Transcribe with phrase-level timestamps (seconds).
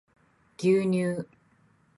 [0.57, 1.27] 牛乳